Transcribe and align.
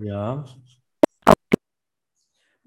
Ja. 0.00 0.44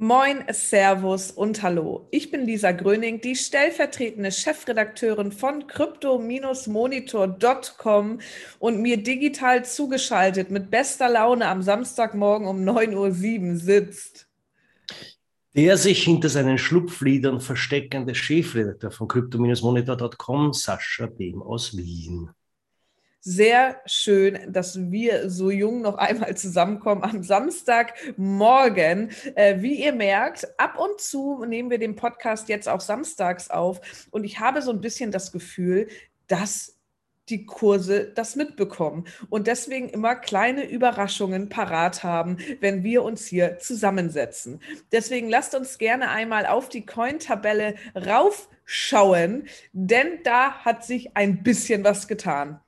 Moin, 0.03 0.43
Servus 0.51 1.29
und 1.29 1.61
Hallo. 1.61 2.07
Ich 2.09 2.31
bin 2.31 2.43
Lisa 2.43 2.71
Gröning, 2.71 3.21
die 3.21 3.35
stellvertretende 3.35 4.31
Chefredakteurin 4.31 5.31
von 5.31 5.67
crypto-monitor.com 5.67 8.19
und 8.57 8.81
mir 8.81 9.03
digital 9.03 9.63
zugeschaltet 9.63 10.49
mit 10.49 10.71
bester 10.71 11.07
Laune 11.07 11.47
am 11.47 11.61
Samstagmorgen 11.61 12.47
um 12.47 12.67
9.07 12.67 12.95
Uhr 12.95 13.11
sitzt. 13.57 14.27
Der 15.53 15.77
sich 15.77 16.03
hinter 16.03 16.29
seinen 16.29 16.57
Schlupfliedern 16.57 17.39
versteckende 17.39 18.15
Chefredakteur 18.15 18.89
von 18.89 19.07
crypto-monitor.com, 19.07 20.53
Sascha 20.53 21.05
Behm 21.05 21.43
aus 21.43 21.77
Wien 21.77 22.31
sehr 23.21 23.79
schön, 23.85 24.51
dass 24.51 24.91
wir 24.91 25.29
so 25.29 25.51
jung 25.51 25.81
noch 25.81 25.95
einmal 25.95 26.35
zusammenkommen 26.35 27.03
am 27.03 27.23
Samstagmorgen. 27.23 29.11
Äh, 29.35 29.61
wie 29.61 29.83
ihr 29.83 29.93
merkt, 29.93 30.59
ab 30.59 30.77
und 30.79 30.99
zu 30.99 31.45
nehmen 31.45 31.69
wir 31.69 31.77
den 31.77 31.95
Podcast 31.95 32.49
jetzt 32.49 32.67
auch 32.67 32.81
samstags 32.81 33.49
auf. 33.49 34.07
Und 34.09 34.23
ich 34.23 34.39
habe 34.39 34.61
so 34.61 34.71
ein 34.71 34.81
bisschen 34.81 35.11
das 35.11 35.31
Gefühl, 35.31 35.87
dass 36.27 36.77
die 37.29 37.45
Kurse 37.45 38.11
das 38.13 38.35
mitbekommen 38.35 39.05
und 39.29 39.47
deswegen 39.47 39.87
immer 39.89 40.15
kleine 40.15 40.67
Überraschungen 40.67 41.47
parat 41.47 42.03
haben, 42.03 42.37
wenn 42.59 42.83
wir 42.83 43.03
uns 43.03 43.27
hier 43.27 43.59
zusammensetzen. 43.59 44.59
Deswegen 44.91 45.29
lasst 45.29 45.55
uns 45.55 45.77
gerne 45.77 46.09
einmal 46.09 46.47
auf 46.47 46.67
die 46.67 46.85
Coin-Tabelle 46.85 47.75
raufschauen, 47.95 49.47
denn 49.71 50.19
da 50.23 50.65
hat 50.65 50.83
sich 50.83 51.15
ein 51.15 51.43
bisschen 51.43 51.83
was 51.83 52.07
getan 52.07 52.59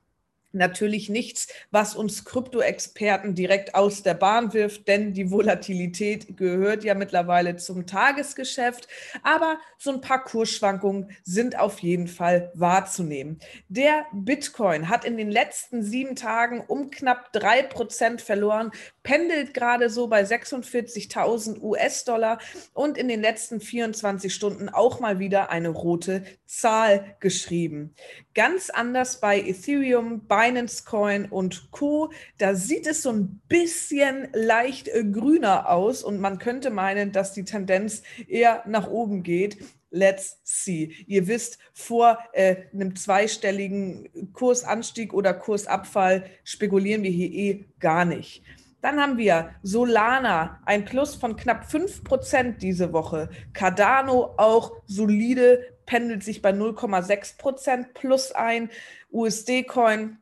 natürlich 0.54 1.08
nichts, 1.08 1.48
was 1.70 1.94
uns 1.94 2.24
Krypto-Experten 2.24 3.34
direkt 3.34 3.74
aus 3.74 4.02
der 4.02 4.14
Bahn 4.14 4.52
wirft, 4.52 4.88
denn 4.88 5.12
die 5.12 5.30
Volatilität 5.30 6.36
gehört 6.36 6.84
ja 6.84 6.94
mittlerweile 6.94 7.56
zum 7.56 7.86
Tagesgeschäft. 7.86 8.88
Aber 9.22 9.58
so 9.78 9.92
ein 9.92 10.00
paar 10.00 10.24
Kursschwankungen 10.24 11.10
sind 11.22 11.58
auf 11.58 11.80
jeden 11.80 12.08
Fall 12.08 12.50
wahrzunehmen. 12.54 13.38
Der 13.68 14.06
Bitcoin 14.12 14.88
hat 14.88 15.04
in 15.04 15.16
den 15.16 15.30
letzten 15.30 15.82
sieben 15.82 16.16
Tagen 16.16 16.62
um 16.66 16.90
knapp 16.90 17.32
drei 17.32 17.62
Prozent 17.62 18.20
verloren, 18.20 18.70
pendelt 19.02 19.54
gerade 19.54 19.90
so 19.90 20.06
bei 20.06 20.22
46.000 20.22 21.60
US-Dollar 21.60 22.38
und 22.72 22.98
in 22.98 23.08
den 23.08 23.20
letzten 23.20 23.60
24 23.60 24.34
Stunden 24.34 24.68
auch 24.68 25.00
mal 25.00 25.18
wieder 25.18 25.50
eine 25.50 25.68
rote 25.68 26.24
Zahl 26.46 27.16
geschrieben. 27.20 27.94
Ganz 28.34 28.70
anders 28.70 29.20
bei 29.20 29.40
Ethereum, 29.40 30.26
Binance 30.44 30.84
Coin 30.84 31.26
und 31.26 31.70
Co. 31.70 32.10
Da 32.38 32.54
sieht 32.54 32.86
es 32.86 33.02
so 33.02 33.10
ein 33.10 33.40
bisschen 33.48 34.28
leicht 34.34 34.88
äh, 34.88 35.02
grüner 35.04 35.70
aus 35.70 36.02
und 36.02 36.20
man 36.20 36.38
könnte 36.38 36.70
meinen, 36.70 37.12
dass 37.12 37.32
die 37.32 37.44
Tendenz 37.44 38.02
eher 38.28 38.62
nach 38.66 38.88
oben 38.88 39.22
geht. 39.22 39.56
Let's 39.90 40.40
see. 40.42 40.94
Ihr 41.06 41.28
wisst, 41.28 41.58
vor 41.72 42.18
äh, 42.32 42.56
einem 42.74 42.94
zweistelligen 42.94 44.08
Kursanstieg 44.32 45.14
oder 45.14 45.32
Kursabfall 45.32 46.26
spekulieren 46.42 47.04
wir 47.04 47.10
hier 47.10 47.30
eh 47.30 47.64
gar 47.80 48.04
nicht. 48.04 48.42
Dann 48.82 49.00
haben 49.00 49.16
wir 49.16 49.54
Solana, 49.62 50.60
ein 50.66 50.84
Plus 50.84 51.14
von 51.14 51.36
knapp 51.36 51.64
5% 51.64 52.58
diese 52.58 52.92
Woche. 52.92 53.30
Cardano 53.54 54.34
auch 54.36 54.72
solide 54.84 55.64
pendelt 55.86 56.22
sich 56.22 56.42
bei 56.42 56.50
0,6 56.50 57.38
Prozent 57.38 57.94
plus 57.94 58.32
ein. 58.32 58.68
USD-Coin 59.10 60.18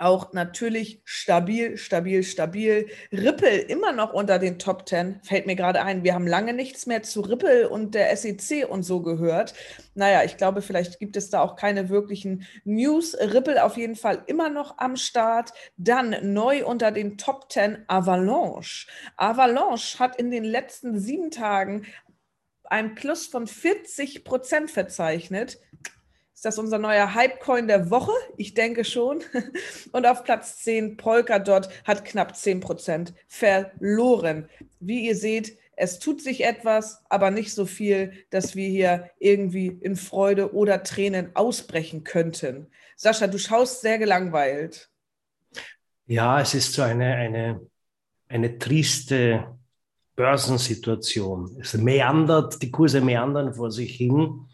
auch 0.00 0.32
natürlich 0.32 1.02
stabil, 1.04 1.76
stabil, 1.76 2.22
stabil. 2.22 2.88
Ripple 3.12 3.58
immer 3.58 3.92
noch 3.92 4.12
unter 4.12 4.38
den 4.38 4.58
Top 4.58 4.88
10. 4.88 5.20
Fällt 5.22 5.46
mir 5.46 5.56
gerade 5.56 5.82
ein, 5.82 6.04
wir 6.04 6.14
haben 6.14 6.26
lange 6.26 6.52
nichts 6.52 6.86
mehr 6.86 7.02
zu 7.02 7.20
Ripple 7.20 7.68
und 7.68 7.94
der 7.94 8.16
SEC 8.16 8.68
und 8.68 8.82
so 8.82 9.02
gehört. 9.02 9.54
Naja, 9.94 10.24
ich 10.24 10.36
glaube, 10.36 10.62
vielleicht 10.62 10.98
gibt 10.98 11.16
es 11.16 11.30
da 11.30 11.40
auch 11.42 11.56
keine 11.56 11.88
wirklichen 11.88 12.46
News. 12.64 13.16
Ripple 13.18 13.62
auf 13.64 13.76
jeden 13.76 13.96
Fall 13.96 14.22
immer 14.26 14.48
noch 14.48 14.78
am 14.78 14.96
Start. 14.96 15.52
Dann 15.76 16.16
neu 16.32 16.64
unter 16.64 16.90
den 16.90 17.18
Top 17.18 17.50
10 17.52 17.84
Avalanche. 17.86 18.86
Avalanche 19.16 19.98
hat 19.98 20.16
in 20.16 20.30
den 20.30 20.44
letzten 20.44 20.98
sieben 20.98 21.30
Tagen 21.30 21.86
ein 22.64 22.94
Plus 22.94 23.26
von 23.26 23.46
40 23.46 24.24
Prozent 24.24 24.70
verzeichnet. 24.70 25.58
Ist 26.40 26.46
das 26.46 26.58
unser 26.58 26.78
neuer 26.78 27.14
Hypecoin 27.14 27.68
der 27.68 27.90
Woche? 27.90 28.14
Ich 28.38 28.54
denke 28.54 28.82
schon. 28.82 29.22
Und 29.92 30.06
auf 30.06 30.24
Platz 30.24 30.56
10 30.60 30.96
Polkadot 30.96 31.68
hat 31.84 32.06
knapp 32.06 32.34
10 32.34 32.60
Prozent 32.60 33.12
verloren. 33.28 34.48
Wie 34.78 35.06
ihr 35.06 35.16
seht, 35.16 35.58
es 35.76 35.98
tut 35.98 36.22
sich 36.22 36.42
etwas, 36.42 37.04
aber 37.10 37.30
nicht 37.30 37.52
so 37.52 37.66
viel, 37.66 38.24
dass 38.30 38.56
wir 38.56 38.66
hier 38.70 39.10
irgendwie 39.18 39.66
in 39.66 39.96
Freude 39.96 40.54
oder 40.54 40.82
Tränen 40.82 41.36
ausbrechen 41.36 42.04
könnten. 42.04 42.68
Sascha, 42.96 43.26
du 43.26 43.36
schaust 43.36 43.82
sehr 43.82 43.98
gelangweilt. 43.98 44.88
Ja, 46.06 46.40
es 46.40 46.54
ist 46.54 46.72
so 46.72 46.80
eine, 46.80 47.16
eine, 47.16 47.60
eine 48.28 48.58
triste 48.58 49.58
Börsensituation. 50.16 51.58
Es 51.60 51.74
meandert, 51.74 52.62
die 52.62 52.70
Kurse 52.70 53.02
meandern 53.02 53.52
vor 53.52 53.70
sich 53.70 53.94
hin. 53.94 54.46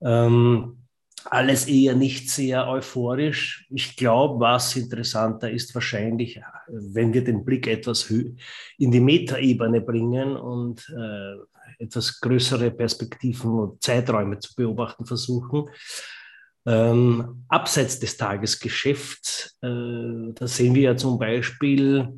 Ähm, 0.00 0.78
alles 1.26 1.66
eher 1.66 1.94
nicht 1.94 2.30
sehr 2.30 2.68
euphorisch. 2.68 3.66
Ich 3.70 3.96
glaube, 3.96 4.40
was 4.40 4.76
interessanter 4.76 5.50
ist 5.50 5.74
wahrscheinlich, 5.74 6.40
wenn 6.68 7.12
wir 7.12 7.24
den 7.24 7.44
Blick 7.44 7.66
etwas 7.66 8.10
in 8.10 8.90
die 8.90 9.00
Metaebene 9.00 9.80
bringen 9.80 10.36
und 10.36 10.88
äh, 10.96 11.82
etwas 11.82 12.20
größere 12.20 12.70
Perspektiven 12.70 13.50
und 13.50 13.82
Zeiträume 13.82 14.38
zu 14.38 14.54
beobachten 14.54 15.04
versuchen. 15.04 15.68
Ähm, 16.64 17.44
abseits 17.48 17.98
des 17.98 18.16
Tagesgeschäfts, 18.16 19.58
äh, 19.62 20.32
da 20.34 20.46
sehen 20.46 20.74
wir 20.74 20.82
ja 20.82 20.96
zum 20.96 21.18
Beispiel 21.18 22.08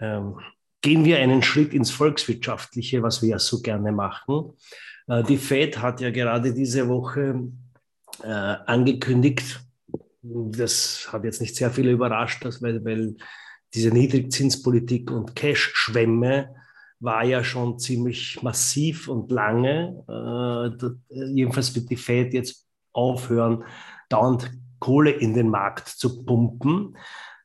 ähm, 0.00 0.38
gehen 0.80 1.04
wir 1.04 1.18
einen 1.18 1.42
Schritt 1.42 1.72
ins 1.72 1.90
Volkswirtschaftliche, 1.90 3.02
was 3.02 3.22
wir 3.22 3.30
ja 3.30 3.38
so 3.38 3.60
gerne 3.60 3.92
machen. 3.92 4.52
Äh, 5.08 5.22
die 5.22 5.36
Fed 5.36 5.78
hat 5.78 6.00
ja 6.00 6.10
gerade 6.10 6.52
diese 6.52 6.88
Woche 6.88 7.48
äh, 8.22 8.28
angekündigt, 8.28 9.60
das 10.22 11.08
hat 11.12 11.24
jetzt 11.24 11.40
nicht 11.40 11.56
sehr 11.56 11.70
viele 11.70 11.92
überrascht, 11.92 12.44
weil, 12.60 12.84
weil 12.84 13.16
diese 13.74 13.90
Niedrigzinspolitik 13.90 15.10
und 15.10 15.36
Cash-Schwemme 15.36 16.54
war 16.98 17.24
ja 17.24 17.44
schon 17.44 17.78
ziemlich 17.78 18.42
massiv 18.42 19.08
und 19.08 19.30
lange. 19.30 20.02
Äh, 20.08 21.14
jedenfalls 21.14 21.74
wird 21.74 21.90
die 21.90 21.96
Fed 21.96 22.32
jetzt 22.32 22.66
aufhören, 22.92 23.64
dauernd 24.08 24.50
Kohle 24.78 25.10
in 25.10 25.34
den 25.34 25.48
Markt 25.48 25.88
zu 25.88 26.24
pumpen. 26.24 26.96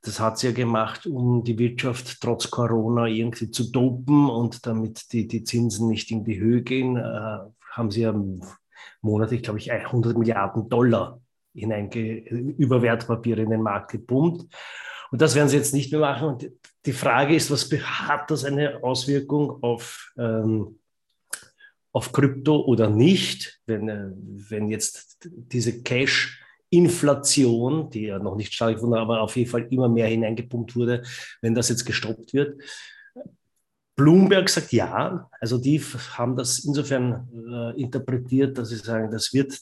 Das 0.03 0.19
hat 0.19 0.39
sie 0.39 0.47
ja 0.47 0.53
gemacht, 0.53 1.05
um 1.05 1.43
die 1.43 1.59
Wirtschaft 1.59 2.21
trotz 2.21 2.49
Corona 2.49 3.05
irgendwie 3.05 3.51
zu 3.51 3.71
dopen 3.71 4.29
und 4.29 4.65
damit 4.65 5.13
die, 5.13 5.27
die 5.27 5.43
Zinsen 5.43 5.87
nicht 5.87 6.09
in 6.11 6.23
die 6.23 6.39
Höhe 6.39 6.63
gehen, 6.63 6.97
äh, 6.97 7.37
haben 7.71 7.91
sie 7.91 8.01
ja 8.01 8.13
monatlich, 9.01 9.43
glaube 9.43 9.59
ich, 9.59 9.71
100 9.71 10.17
Milliarden 10.17 10.69
Dollar 10.69 11.21
hineinge 11.53 11.99
über 11.99 12.81
Wertpapiere 12.81 13.41
in 13.41 13.49
den 13.49 13.61
Markt 13.61 13.91
gepumpt. 13.91 14.53
Und 15.11 15.21
das 15.21 15.35
werden 15.35 15.49
sie 15.49 15.57
jetzt 15.57 15.73
nicht 15.73 15.91
mehr 15.91 16.01
machen. 16.01 16.27
Und 16.29 16.51
die 16.85 16.93
Frage 16.93 17.35
ist, 17.35 17.51
was 17.51 17.69
hat 17.71 18.31
das 18.31 18.45
eine 18.45 18.83
Auswirkung 18.83 19.61
auf, 19.61 20.13
ähm, 20.17 20.79
auf 21.91 22.11
Krypto 22.13 22.61
oder 22.61 22.89
nicht, 22.89 23.61
wenn, 23.65 23.89
äh, 23.89 24.11
wenn 24.49 24.69
jetzt 24.69 25.17
diese 25.23 25.83
Cash 25.83 26.41
Inflation, 26.73 27.89
die 27.89 28.03
ja 28.03 28.17
noch 28.17 28.37
nicht 28.37 28.53
stark 28.53 28.81
wurde, 28.81 29.01
aber 29.01 29.21
auf 29.21 29.35
jeden 29.35 29.49
Fall 29.49 29.67
immer 29.69 29.89
mehr 29.89 30.07
hineingepumpt 30.07 30.75
wurde, 30.77 31.03
wenn 31.41 31.53
das 31.53 31.67
jetzt 31.67 31.85
gestoppt 31.85 32.33
wird. 32.33 32.61
Bloomberg 34.01 34.49
sagt 34.49 34.71
ja, 34.71 35.29
also 35.39 35.59
die 35.59 35.79
haben 35.79 36.35
das 36.35 36.59
insofern 36.65 37.29
äh, 37.47 37.79
interpretiert, 37.79 38.57
dass 38.57 38.69
sie 38.69 38.77
sagen, 38.77 39.11
das 39.11 39.31
wird 39.31 39.59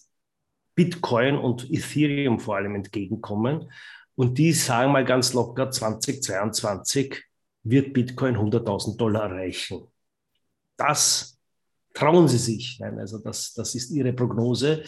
Bitcoin 0.75 1.35
und 1.35 1.69
Ethereum 1.69 2.39
vor 2.39 2.55
allem 2.55 2.75
entgegenkommen. 2.75 3.69
Und 4.15 4.37
die 4.37 4.53
sagen 4.53 4.93
mal 4.93 5.03
ganz 5.03 5.33
locker, 5.33 5.69
2022 5.69 7.21
wird 7.63 7.91
Bitcoin 7.91 8.37
100.000 8.37 8.95
Dollar 8.95 9.29
erreichen. 9.29 9.87
Das 10.77 11.37
trauen 11.93 12.29
sie 12.29 12.37
sich. 12.37 12.79
Nein, 12.79 12.97
also 12.97 13.17
das, 13.17 13.53
das 13.53 13.75
ist 13.75 13.91
ihre 13.91 14.13
Prognose. 14.13 14.83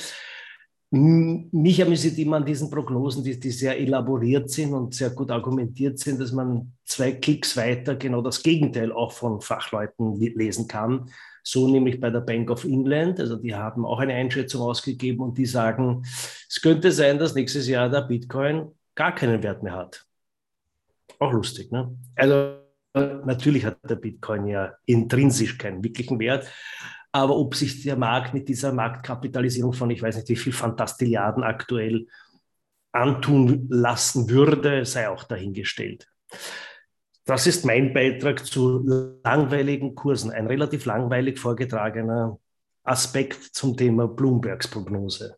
Mich 0.94 1.82
amüsiert 1.82 2.18
immer 2.18 2.36
an 2.36 2.46
diesen 2.46 2.70
Prognosen, 2.70 3.24
die, 3.24 3.40
die, 3.40 3.52
sehr 3.52 3.80
elaboriert 3.80 4.50
sind 4.50 4.74
und 4.74 4.94
sehr 4.94 5.12
gut 5.12 5.32
argumentiert 5.32 5.98
sind, 5.98 6.20
dass 6.20 6.34
man 6.34 6.74
zwei 6.84 7.14
Klicks 7.14 7.56
weiter 7.56 7.96
genau 7.96 8.22
das 8.22 8.44
Gegenteil 8.44 8.92
auch 8.92 9.14
von 9.14 9.40
Fachleuten 9.40 10.20
lesen 10.20 10.68
kann. 10.68 11.10
So 11.44 11.70
nämlich 11.70 12.02
bei 12.02 12.10
der 12.10 12.20
Bank 12.20 12.52
of 12.52 12.66
England. 12.66 13.22
Also 13.22 13.38
die 13.38 13.56
haben 13.56 13.86
auch 13.86 14.00
eine 14.00 14.14
Einschätzung 14.14 14.62
ausgegeben 14.64 15.22
und 15.22 15.38
die 15.38 15.46
sagen, 15.46 16.02
es 16.04 16.60
könnte 16.62 16.92
sein, 16.92 17.18
dass 17.18 17.36
nächstes 17.36 17.70
Jahr 17.70 17.90
der 17.90 18.02
Bitcoin 18.02 18.68
gar 18.94 19.16
keinen 19.16 19.42
Wert 19.44 19.64
mehr 19.64 19.74
hat. 19.74 20.06
Auch 21.20 21.32
lustig, 21.32 21.72
ne? 21.72 21.98
Also 22.16 22.58
natürlich 22.94 23.64
hat 23.66 23.78
der 23.90 23.96
Bitcoin 23.96 24.48
ja 24.48 24.74
intrinsisch 24.86 25.58
keinen 25.58 25.82
wirklichen 25.84 26.20
Wert. 26.20 26.52
Aber 27.12 27.36
ob 27.38 27.56
sich 27.56 27.84
der 27.84 27.98
Markt 27.98 28.34
mit 28.34 28.48
dieser 28.48 28.72
Marktkapitalisierung 28.72 29.74
von, 29.74 29.90
ich 29.90 30.02
weiß 30.02 30.16
nicht 30.16 30.30
wie 30.30 30.36
viel 30.36 30.54
Fantastilliarden 30.54 31.44
aktuell 31.44 32.08
antun 32.94 33.68
lassen 33.70 34.30
würde, 34.30 34.86
sei 34.86 35.10
auch 35.10 35.24
dahingestellt. 35.24 36.08
Das 37.26 37.48
ist 37.48 37.66
mein 37.66 37.94
Beitrag 37.94 38.46
zu 38.46 39.20
langweiligen 39.24 39.96
Kursen, 39.96 40.32
ein 40.32 40.48
relativ 40.48 40.86
langweilig 40.86 41.40
vorgetragener 41.40 42.40
Aspekt 42.84 43.44
zum 43.44 43.78
Thema 43.78 44.08
Bloombergs 44.08 44.68
Prognose. 44.68 45.38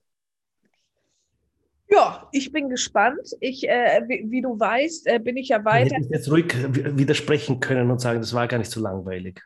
Ja, 1.89 2.27
ich 2.31 2.51
bin 2.51 2.69
gespannt. 2.69 3.35
Ich, 3.39 3.67
äh, 3.67 4.01
wie, 4.07 4.25
wie, 4.31 4.41
du 4.41 4.59
weißt, 4.59 5.07
äh, 5.07 5.19
bin 5.19 5.37
ich 5.37 5.49
ja 5.49 5.63
weiter. 5.63 5.97
Ich 5.97 6.05
hätte 6.05 6.13
jetzt 6.13 6.31
ruhig 6.31 6.55
widersprechen 6.97 7.59
können 7.59 7.91
und 7.91 7.99
sagen, 7.99 8.19
das 8.19 8.33
war 8.33 8.47
gar 8.47 8.57
nicht 8.57 8.71
so 8.71 8.81
langweilig. 8.81 9.43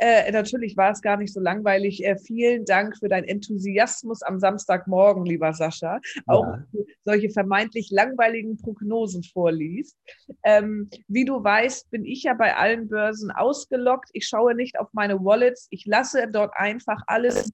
Äh, 0.00 0.30
natürlich 0.32 0.76
war 0.76 0.92
es 0.92 1.02
gar 1.02 1.16
nicht 1.16 1.32
so 1.32 1.40
langweilig. 1.40 2.04
Äh, 2.04 2.16
vielen 2.16 2.64
Dank 2.64 2.96
für 2.98 3.08
deinen 3.08 3.24
Enthusiasmus 3.24 4.22
am 4.22 4.38
Samstagmorgen, 4.38 5.24
lieber 5.24 5.52
Sascha. 5.52 6.00
Auch 6.26 6.44
ja. 6.44 6.82
solche 7.04 7.30
vermeintlich 7.30 7.90
langweiligen 7.90 8.56
Prognosen 8.58 9.22
vorliest. 9.24 9.96
Ähm, 10.44 10.88
wie 11.08 11.24
du 11.24 11.42
weißt, 11.42 11.90
bin 11.90 12.04
ich 12.04 12.24
ja 12.24 12.34
bei 12.34 12.56
allen 12.56 12.88
Börsen 12.88 13.30
ausgelockt. 13.30 14.10
Ich 14.12 14.26
schaue 14.26 14.54
nicht 14.54 14.78
auf 14.78 14.88
meine 14.92 15.18
Wallets. 15.24 15.66
Ich 15.70 15.84
lasse 15.86 16.28
dort 16.30 16.52
einfach 16.54 17.02
alles 17.06 17.50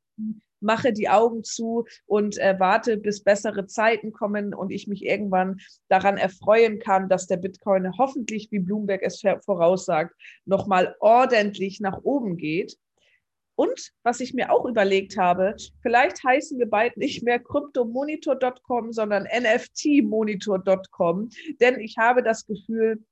mache 0.64 0.93
die 0.93 1.08
Augen 1.08 1.44
zu 1.44 1.84
und 2.06 2.38
äh, 2.38 2.56
warte, 2.58 2.96
bis 2.96 3.22
bessere 3.22 3.66
Zeiten 3.66 4.11
kommen 4.12 4.52
und 4.55 4.70
ich 4.70 4.88
mich 4.88 5.05
irgendwann 5.05 5.61
daran 5.88 6.16
erfreuen 6.16 6.81
kann, 6.81 7.08
dass 7.08 7.26
der 7.26 7.37
Bitcoin 7.37 7.96
hoffentlich, 7.99 8.49
wie 8.50 8.58
Bloomberg 8.58 9.02
es 9.02 9.22
voraussagt, 9.44 10.14
nochmal 10.44 10.96
ordentlich 11.00 11.81
nach 11.81 12.00
oben 12.02 12.37
geht. 12.37 12.76
Und 13.56 13.93
was 14.02 14.19
ich 14.20 14.34
mir 14.34 14.52
auch 14.52 14.64
überlegt 14.64 15.16
habe, 15.16 15.55
vielleicht 15.81 16.25
heißen 16.25 16.58
wir 16.58 16.69
bald 16.69 16.96
nicht 16.96 17.22
mehr 17.22 17.38
cryptomonitor.com, 17.38 18.93
sondern 18.93 19.26
nftmonitor.com, 19.26 21.28
denn 21.60 21.78
ich 21.78 21.96
habe 21.96 22.25
das 22.25 22.44
Gefühl, 22.46 23.05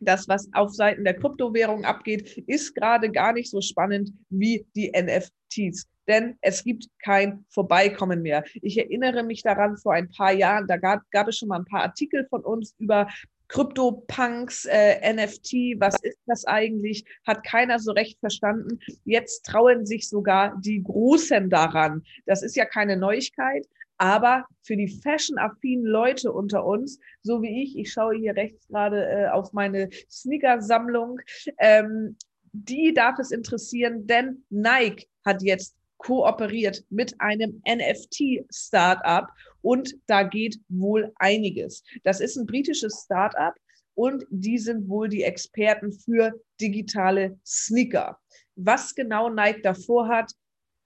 das, 0.00 0.28
was 0.28 0.48
auf 0.52 0.74
Seiten 0.74 1.04
der 1.04 1.14
Kryptowährung 1.14 1.84
abgeht, 1.84 2.38
ist 2.46 2.74
gerade 2.74 3.10
gar 3.10 3.32
nicht 3.32 3.50
so 3.50 3.60
spannend 3.60 4.12
wie 4.30 4.66
die 4.74 4.90
NFTs. 4.90 5.86
Denn 6.10 6.36
es 6.40 6.64
gibt 6.64 6.88
kein 7.04 7.44
Vorbeikommen 7.50 8.20
mehr. 8.20 8.42
Ich 8.62 8.76
erinnere 8.76 9.22
mich 9.22 9.42
daran, 9.42 9.76
vor 9.76 9.92
ein 9.92 10.10
paar 10.10 10.32
Jahren, 10.32 10.66
da 10.66 10.76
gab, 10.76 11.08
gab 11.12 11.28
es 11.28 11.38
schon 11.38 11.46
mal 11.46 11.60
ein 11.60 11.64
paar 11.64 11.82
Artikel 11.82 12.26
von 12.28 12.42
uns 12.42 12.74
über 12.78 13.06
Krypto-Punks, 13.46 14.64
äh, 14.64 15.12
NFT, 15.12 15.80
was 15.80 15.94
ist 16.02 16.18
das 16.26 16.44
eigentlich? 16.46 17.04
Hat 17.24 17.44
keiner 17.44 17.78
so 17.78 17.92
recht 17.92 18.18
verstanden. 18.18 18.80
Jetzt 19.04 19.46
trauen 19.46 19.86
sich 19.86 20.08
sogar 20.08 20.60
die 20.60 20.82
Großen 20.82 21.48
daran. 21.48 22.02
Das 22.26 22.42
ist 22.42 22.56
ja 22.56 22.64
keine 22.64 22.96
Neuigkeit, 22.96 23.68
aber 23.96 24.46
für 24.62 24.76
die 24.76 24.88
fashion-affinen 24.88 25.84
Leute 25.84 26.32
unter 26.32 26.64
uns, 26.64 26.98
so 27.22 27.40
wie 27.40 27.62
ich, 27.62 27.78
ich 27.78 27.92
schaue 27.92 28.16
hier 28.16 28.34
rechts 28.34 28.66
gerade 28.66 29.06
äh, 29.08 29.28
auf 29.28 29.52
meine 29.52 29.90
Sneaker-Sammlung, 30.10 31.20
ähm, 31.58 32.16
die 32.52 32.92
darf 32.94 33.20
es 33.20 33.30
interessieren, 33.30 34.08
denn 34.08 34.44
Nike 34.50 35.06
hat 35.24 35.42
jetzt 35.42 35.76
kooperiert 36.00 36.82
mit 36.88 37.14
einem 37.20 37.62
NFT-Startup 37.68 39.28
und 39.62 39.94
da 40.06 40.22
geht 40.22 40.58
wohl 40.68 41.12
einiges. 41.16 41.82
Das 42.04 42.20
ist 42.20 42.36
ein 42.36 42.46
britisches 42.46 43.02
Startup 43.04 43.54
und 43.94 44.24
die 44.30 44.58
sind 44.58 44.88
wohl 44.88 45.08
die 45.08 45.22
Experten 45.22 45.92
für 45.92 46.32
digitale 46.60 47.38
Sneaker. 47.44 48.18
Was 48.56 48.94
genau 48.94 49.28
Nike 49.28 49.60
davor 49.62 50.08
hat, 50.08 50.32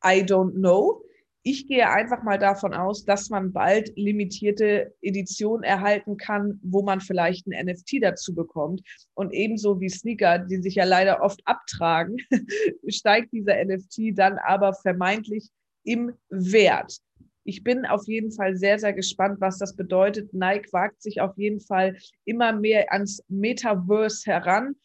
I 0.04 0.22
don't 0.22 0.54
know. 0.54 1.03
Ich 1.46 1.66
gehe 1.68 1.90
einfach 1.90 2.22
mal 2.22 2.38
davon 2.38 2.72
aus, 2.72 3.04
dass 3.04 3.28
man 3.28 3.52
bald 3.52 3.92
limitierte 3.96 4.94
Editionen 5.02 5.62
erhalten 5.62 6.16
kann, 6.16 6.58
wo 6.62 6.82
man 6.82 7.02
vielleicht 7.02 7.46
ein 7.46 7.66
NFT 7.66 7.98
dazu 8.00 8.34
bekommt. 8.34 8.80
Und 9.12 9.34
ebenso 9.34 9.78
wie 9.78 9.90
Sneaker, 9.90 10.38
die 10.38 10.62
sich 10.62 10.76
ja 10.76 10.84
leider 10.84 11.22
oft 11.22 11.42
abtragen, 11.44 12.16
steigt 12.88 13.34
dieser 13.34 13.62
NFT 13.62 14.18
dann 14.18 14.38
aber 14.38 14.72
vermeintlich 14.72 15.50
im 15.84 16.14
Wert. 16.30 16.96
Ich 17.44 17.62
bin 17.62 17.84
auf 17.84 18.06
jeden 18.06 18.32
Fall 18.32 18.56
sehr, 18.56 18.78
sehr 18.78 18.94
gespannt, 18.94 19.38
was 19.42 19.58
das 19.58 19.76
bedeutet. 19.76 20.32
Nike 20.32 20.72
wagt 20.72 21.02
sich 21.02 21.20
auf 21.20 21.36
jeden 21.36 21.60
Fall 21.60 21.98
immer 22.24 22.54
mehr 22.54 22.90
ans 22.90 23.22
Metaverse 23.28 24.24
heran. 24.24 24.76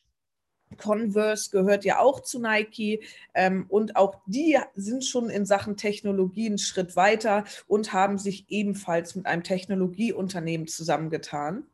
Converse 0.78 1.50
gehört 1.52 1.86
ja 1.86 2.00
auch 2.00 2.22
zu 2.22 2.40
Nike 2.40 3.04
ähm, 3.34 3.66
und 3.70 3.96
auch 3.96 4.22
die 4.26 4.58
sind 4.76 5.04
schon 5.04 5.30
in 5.30 5.46
Sachen 5.46 5.78
Technologie 5.78 6.48
einen 6.48 6.58
Schritt 6.58 6.96
weiter 6.96 7.44
und 7.68 7.94
haben 7.94 8.18
sich 8.18 8.46
ebenfalls 8.50 9.16
mit 9.16 9.26
einem 9.26 9.44
Technologieunternehmen 9.44 10.68
zusammengetan. 10.68 11.66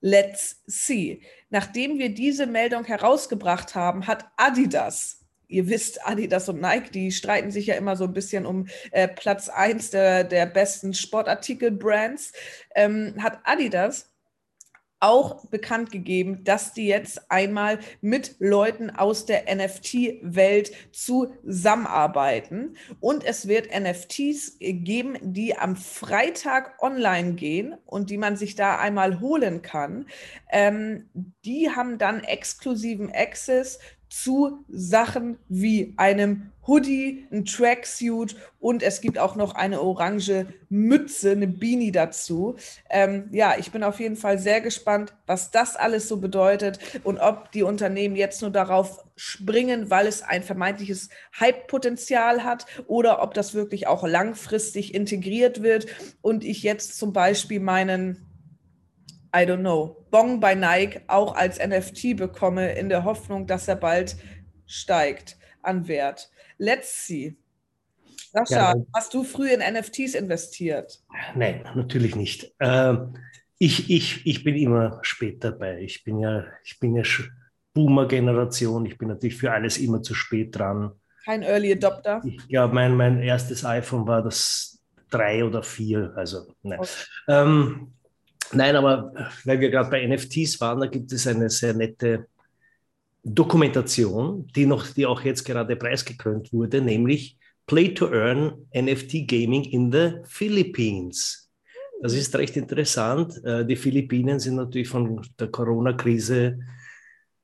Let's 0.00 0.62
see. 0.66 1.22
Nachdem 1.50 1.98
wir 1.98 2.12
diese 2.12 2.46
Meldung 2.46 2.84
herausgebracht 2.84 3.74
haben, 3.74 4.06
hat 4.06 4.26
Adidas 4.36 5.22
ihr 5.52 5.68
wisst, 5.68 6.04
Adidas 6.06 6.48
und 6.48 6.60
Nike, 6.60 6.90
die 6.90 7.12
streiten 7.12 7.50
sich 7.50 7.66
ja 7.66 7.74
immer 7.74 7.94
so 7.94 8.04
ein 8.04 8.12
bisschen 8.12 8.46
um 8.46 8.66
äh, 8.90 9.06
Platz 9.06 9.48
1 9.48 9.90
der, 9.90 10.24
der 10.24 10.46
besten 10.46 10.94
Sportartikel-Brands, 10.94 12.32
ähm, 12.74 13.14
hat 13.18 13.40
Adidas 13.44 14.11
auch 15.02 15.44
bekannt 15.46 15.90
gegeben, 15.90 16.44
dass 16.44 16.72
die 16.72 16.86
jetzt 16.86 17.30
einmal 17.30 17.80
mit 18.00 18.36
Leuten 18.38 18.90
aus 18.90 19.26
der 19.26 19.52
NFT-Welt 19.54 20.72
zusammenarbeiten. 20.92 22.76
Und 23.00 23.24
es 23.24 23.48
wird 23.48 23.68
NFTs 23.76 24.58
geben, 24.60 25.16
die 25.20 25.58
am 25.58 25.76
Freitag 25.76 26.80
online 26.80 27.34
gehen 27.34 27.74
und 27.84 28.10
die 28.10 28.18
man 28.18 28.36
sich 28.36 28.54
da 28.54 28.78
einmal 28.78 29.20
holen 29.20 29.60
kann. 29.62 30.06
Ähm, 30.50 31.10
die 31.44 31.70
haben 31.70 31.98
dann 31.98 32.22
exklusiven 32.22 33.10
Access 33.12 33.80
zu 34.12 34.64
Sachen 34.68 35.38
wie 35.48 35.94
einem 35.96 36.52
Hoodie, 36.66 37.26
ein 37.32 37.46
Tracksuit 37.46 38.36
und 38.60 38.82
es 38.82 39.00
gibt 39.00 39.18
auch 39.18 39.36
noch 39.36 39.54
eine 39.54 39.80
orange 39.80 40.46
Mütze, 40.68 41.30
eine 41.32 41.48
Beanie 41.48 41.92
dazu. 41.92 42.56
Ähm, 42.90 43.28
ja, 43.32 43.54
ich 43.58 43.72
bin 43.72 43.82
auf 43.82 44.00
jeden 44.00 44.16
Fall 44.16 44.38
sehr 44.38 44.60
gespannt, 44.60 45.14
was 45.26 45.50
das 45.50 45.76
alles 45.76 46.08
so 46.08 46.18
bedeutet 46.18 46.78
und 47.04 47.18
ob 47.18 47.50
die 47.52 47.62
Unternehmen 47.62 48.14
jetzt 48.14 48.42
nur 48.42 48.50
darauf 48.50 49.02
springen, 49.16 49.88
weil 49.90 50.06
es 50.06 50.22
ein 50.22 50.42
vermeintliches 50.42 51.08
Hype-Potenzial 51.40 52.44
hat 52.44 52.66
oder 52.86 53.22
ob 53.22 53.32
das 53.32 53.54
wirklich 53.54 53.86
auch 53.86 54.06
langfristig 54.06 54.94
integriert 54.94 55.62
wird 55.62 55.86
und 56.20 56.44
ich 56.44 56.62
jetzt 56.62 56.98
zum 56.98 57.14
Beispiel 57.14 57.60
meinen 57.60 58.28
I 59.34 59.40
don't 59.46 59.60
know, 59.60 60.01
Bong 60.12 60.40
bei 60.40 60.54
Nike 60.54 61.00
auch 61.08 61.34
als 61.34 61.58
NFT 61.58 62.16
bekomme, 62.16 62.74
in 62.74 62.88
der 62.90 63.02
Hoffnung, 63.02 63.46
dass 63.48 63.66
er 63.66 63.76
bald 63.76 64.16
steigt 64.66 65.38
an 65.62 65.88
Wert. 65.88 66.30
Let's 66.58 67.06
see. 67.06 67.36
Sascha, 68.32 68.74
ja, 68.74 68.82
hast 68.94 69.14
du 69.14 69.24
früh 69.24 69.50
in 69.50 69.60
NFTs 69.60 70.14
investiert? 70.14 71.02
Nein, 71.34 71.64
natürlich 71.74 72.14
nicht. 72.14 72.54
Ähm, 72.60 73.14
ich, 73.58 73.90
ich, 73.90 74.26
ich 74.26 74.44
bin 74.44 74.56
immer 74.56 75.00
spät 75.02 75.42
dabei. 75.42 75.80
Ich 75.80 76.04
bin 76.04 76.20
ja, 76.20 76.44
ich 76.62 76.78
bin 76.78 76.94
ja 76.94 77.02
Boomer-Generation. 77.74 78.86
Ich 78.86 78.98
bin 78.98 79.08
natürlich 79.08 79.36
für 79.36 79.50
alles 79.50 79.78
immer 79.78 80.02
zu 80.02 80.14
spät 80.14 80.56
dran. 80.56 80.92
Kein 81.24 81.42
Early 81.42 81.72
Adopter? 81.72 82.20
Ich 82.24 82.48
glaube, 82.48 82.74
mein, 82.74 82.96
mein 82.96 83.22
erstes 83.22 83.64
iPhone 83.64 84.06
war 84.06 84.22
das 84.22 84.82
drei 85.10 85.44
oder 85.44 85.62
vier. 85.62 86.12
Also, 86.16 86.54
nein. 86.62 86.80
Okay. 86.80 86.90
Ähm, 87.28 87.94
Nein, 88.54 88.76
aber 88.76 89.12
weil 89.44 89.60
wir 89.60 89.70
gerade 89.70 89.90
bei 89.90 90.06
NFTs 90.06 90.60
waren, 90.60 90.80
da 90.80 90.86
gibt 90.86 91.12
es 91.12 91.26
eine 91.26 91.48
sehr 91.48 91.74
nette 91.74 92.26
Dokumentation, 93.24 94.46
die 94.54 94.66
noch, 94.66 94.86
die 94.88 95.06
auch 95.06 95.22
jetzt 95.22 95.44
gerade 95.44 95.76
preisgekrönt 95.76 96.52
wurde, 96.52 96.80
nämlich 96.80 97.38
Play 97.66 97.94
to 97.94 98.12
Earn 98.12 98.66
NFT 98.74 99.26
Gaming 99.26 99.64
in 99.64 99.92
the 99.92 100.14
Philippines. 100.24 101.50
Das 102.02 102.14
ist 102.14 102.34
recht 102.34 102.56
interessant. 102.56 103.40
Äh, 103.44 103.64
die 103.64 103.76
Philippinen 103.76 104.40
sind 104.40 104.56
natürlich 104.56 104.88
von 104.88 105.24
der 105.38 105.48
Corona-Krise 105.48 106.58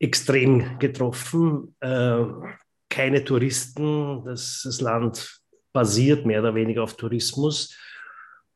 extrem 0.00 0.78
getroffen. 0.80 1.76
Äh, 1.80 2.24
keine 2.88 3.24
Touristen. 3.24 4.24
Das, 4.24 4.62
das 4.64 4.80
Land 4.80 5.40
basiert 5.72 6.26
mehr 6.26 6.40
oder 6.40 6.56
weniger 6.56 6.82
auf 6.82 6.96
Tourismus. 6.96 7.76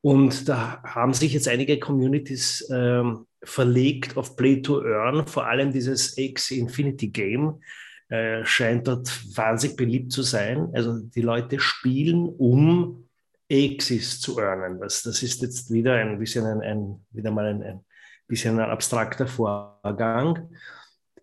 Und 0.02 0.48
da 0.48 0.82
haben 0.82 1.14
sich 1.14 1.32
jetzt 1.32 1.48
einige 1.48 1.78
Communities 1.78 2.68
ähm, 2.70 3.26
verlegt 3.42 4.16
auf 4.16 4.36
Play 4.36 4.60
to 4.60 4.82
Earn, 4.84 5.26
vor 5.26 5.46
allem 5.46 5.72
dieses 5.72 6.18
X 6.18 6.50
Infinity 6.50 7.08
Game 7.08 7.60
äh, 8.08 8.44
scheint 8.44 8.88
dort 8.88 9.08
wahnsinnig 9.36 9.76
beliebt 9.76 10.12
zu 10.12 10.22
sein. 10.22 10.68
Also 10.74 10.98
die 10.98 11.22
Leute 11.22 11.58
spielen, 11.58 12.28
um 12.28 13.08
Axis 13.50 14.20
zu 14.20 14.38
earnen. 14.38 14.80
Das, 14.80 15.02
das 15.02 15.22
ist 15.22 15.40
jetzt 15.40 15.70
wieder 15.70 15.94
ein 15.94 16.18
bisschen 16.18 16.44
ein, 16.46 16.60
ein 16.60 17.06
wieder 17.10 17.30
mal 17.30 17.46
ein, 17.46 17.62
ein 17.62 17.84
bisschen 18.26 18.58
ein 18.58 18.70
abstrakter 18.70 19.26
Vorgang. 19.26 20.50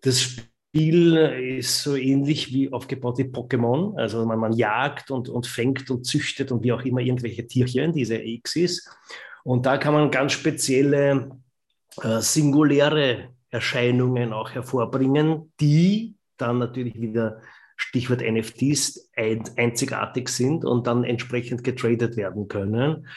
Das 0.00 0.36
Spiel 0.72 1.16
ist 1.58 1.82
so 1.82 1.96
ähnlich 1.96 2.52
wie 2.52 2.72
aufgebaut 2.72 3.18
wie 3.18 3.24
Pokémon. 3.24 3.98
Also 3.98 4.24
man, 4.24 4.38
man 4.38 4.52
jagt 4.52 5.10
und, 5.10 5.28
und 5.28 5.48
fängt 5.48 5.90
und 5.90 6.04
züchtet 6.06 6.52
und 6.52 6.62
wie 6.62 6.72
auch 6.72 6.82
immer 6.82 7.00
irgendwelche 7.00 7.44
Tierchen, 7.44 7.92
diese 7.92 8.22
Xis. 8.40 8.88
Und 9.42 9.66
da 9.66 9.78
kann 9.78 9.94
man 9.94 10.12
ganz 10.12 10.32
spezielle 10.32 11.32
äh, 12.02 12.20
singuläre 12.20 13.30
Erscheinungen 13.48 14.32
auch 14.32 14.52
hervorbringen, 14.52 15.52
die 15.60 16.14
dann 16.36 16.58
natürlich 16.58 17.00
wieder 17.00 17.40
Stichwort 17.74 18.20
NFTs 18.22 19.10
einzigartig 19.16 20.28
sind 20.28 20.64
und 20.64 20.86
dann 20.86 21.02
entsprechend 21.02 21.64
getradet 21.64 22.16
werden 22.16 22.46
können. 22.46 23.08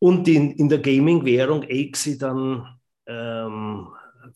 Und 0.00 0.26
in, 0.26 0.50
in 0.50 0.68
der 0.68 0.78
Gaming-Währung 0.78 1.62
AXI 1.62 2.18
dann 2.18 2.66
ähm, 3.06 3.88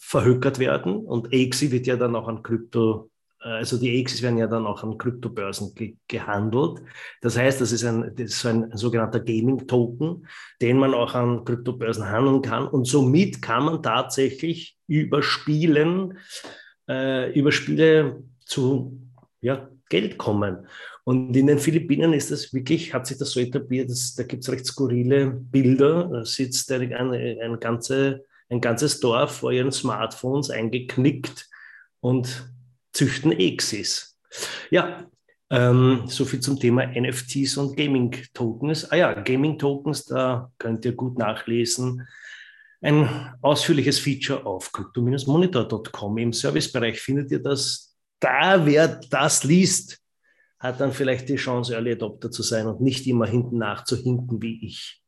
verhökert 0.04 0.58
werden. 0.58 0.96
Und 0.96 1.28
AXI 1.32 1.70
wird 1.70 1.86
ja 1.86 1.96
dann 1.96 2.16
auch 2.16 2.26
an 2.26 2.42
Krypto, 2.42 3.08
äh, 3.40 3.48
also 3.48 3.78
die 3.78 4.00
AXIs 4.00 4.20
werden 4.20 4.36
ja 4.36 4.48
dann 4.48 4.66
auch 4.66 4.82
an 4.82 4.98
Kryptobörsen 4.98 5.74
ge 5.74 5.94
gehandelt. 6.08 6.82
Das 7.22 7.38
heißt, 7.38 7.60
das 7.60 7.70
ist, 7.70 7.84
ein, 7.84 8.12
das 8.16 8.32
ist 8.32 8.44
ein 8.44 8.76
sogenannter 8.76 9.20
Gaming-Token, 9.20 10.26
den 10.60 10.76
man 10.76 10.92
auch 10.92 11.14
an 11.14 11.44
Kryptobörsen 11.44 12.10
handeln 12.10 12.42
kann. 12.42 12.66
Und 12.66 12.86
somit 12.86 13.40
kann 13.40 13.64
man 13.64 13.82
tatsächlich 13.82 14.76
über 14.88 15.22
Spielen, 15.22 16.18
äh, 16.88 17.32
über 17.38 17.52
Spiele 17.52 18.24
zu 18.44 19.00
ja, 19.40 19.70
Geld 19.88 20.18
kommen. 20.18 20.66
Und 21.04 21.36
in 21.36 21.46
den 21.46 21.58
Philippinen 21.60 22.12
ist 22.12 22.32
das 22.32 22.52
wirklich, 22.52 22.92
hat 22.92 23.06
sich 23.06 23.18
das 23.18 23.30
so 23.30 23.40
etabliert, 23.40 23.88
dass, 23.88 24.14
da 24.14 24.24
gibt 24.24 24.42
es 24.42 24.50
recht 24.50 24.66
skurrile 24.66 25.30
Bilder. 25.30 26.08
Da 26.12 26.24
sitzt 26.24 26.70
eine, 26.72 26.90
eine 26.90 27.58
ganze 27.58 28.24
ein 28.52 28.60
ganzes 28.60 29.00
Dorf 29.00 29.38
vor 29.38 29.50
ihren 29.50 29.72
Smartphones 29.72 30.50
eingeknickt 30.50 31.48
und 32.00 32.52
züchten 32.92 33.32
Exis. 33.32 34.18
Ja, 34.70 35.06
ähm, 35.50 36.04
so 36.06 36.24
viel 36.24 36.40
zum 36.40 36.60
Thema 36.60 36.86
NFTs 36.86 37.56
und 37.56 37.76
Gaming-Tokens. 37.76 38.90
Ah 38.90 38.96
ja, 38.96 39.12
Gaming-Tokens, 39.14 40.04
da 40.04 40.52
könnt 40.58 40.84
ihr 40.84 40.92
gut 40.92 41.18
nachlesen. 41.18 42.06
Ein 42.82 43.34
ausführliches 43.40 43.98
Feature 43.98 44.44
auf 44.44 44.70
crypto-monitor.com. 44.72 46.18
Im 46.18 46.32
Servicebereich 46.32 47.00
findet 47.00 47.30
ihr 47.30 47.42
das. 47.42 47.96
Da, 48.20 48.66
wer 48.66 49.00
das 49.10 49.44
liest, 49.44 49.98
hat 50.58 50.80
dann 50.80 50.92
vielleicht 50.92 51.28
die 51.28 51.36
Chance, 51.36 51.74
Early 51.74 51.92
Adopter 51.92 52.30
zu 52.30 52.42
sein 52.42 52.66
und 52.66 52.80
nicht 52.80 53.06
immer 53.06 53.26
hinten 53.26 53.58
nachzuhinken 53.58 54.40
wie 54.42 54.64
ich. 54.64 55.01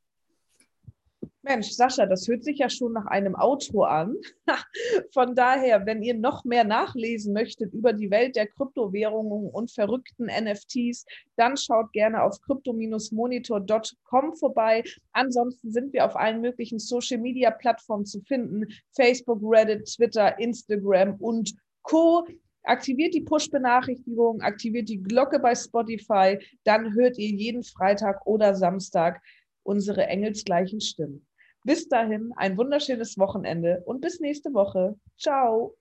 Mensch, 1.44 1.72
Sascha, 1.72 2.06
das 2.06 2.26
hört 2.26 2.42
sich 2.42 2.58
ja 2.58 2.70
schon 2.70 2.94
nach 2.94 3.04
einem 3.06 3.36
Auto 3.36 3.82
an. 3.82 4.16
Von 5.12 5.34
daher, 5.34 5.84
wenn 5.84 6.02
ihr 6.02 6.14
noch 6.14 6.44
mehr 6.44 6.64
nachlesen 6.64 7.34
möchtet 7.34 7.74
über 7.74 7.92
die 7.92 8.10
Welt 8.10 8.34
der 8.34 8.46
Kryptowährungen 8.46 9.50
und 9.50 9.70
verrückten 9.70 10.26
NFTs, 10.26 11.04
dann 11.36 11.58
schaut 11.58 11.92
gerne 11.92 12.22
auf 12.22 12.40
crypto-monitor.com 12.40 14.36
vorbei. 14.36 14.84
Ansonsten 15.12 15.70
sind 15.70 15.92
wir 15.92 16.06
auf 16.06 16.16
allen 16.16 16.40
möglichen 16.40 16.78
Social-Media-Plattformen 16.78 18.06
zu 18.06 18.20
finden. 18.22 18.66
Facebook, 18.96 19.40
Reddit, 19.42 19.84
Twitter, 19.86 20.38
Instagram 20.38 21.16
und 21.16 21.54
Co 21.82 22.26
aktiviert 22.62 23.12
die 23.12 23.20
Push-Benachrichtigung, 23.20 24.40
aktiviert 24.40 24.88
die 24.88 25.02
Glocke 25.02 25.38
bei 25.38 25.54
Spotify, 25.54 26.38
dann 26.64 26.94
hört 26.94 27.18
ihr 27.18 27.28
jeden 27.28 27.62
Freitag 27.62 28.26
oder 28.26 28.54
Samstag 28.54 29.20
unsere 29.64 30.06
engelsgleichen 30.06 30.80
Stimmen. 30.80 31.26
Bis 31.64 31.88
dahin 31.88 32.32
ein 32.36 32.56
wunderschönes 32.58 33.18
Wochenende 33.18 33.82
und 33.86 34.00
bis 34.00 34.20
nächste 34.20 34.52
Woche. 34.52 34.96
Ciao. 35.18 35.74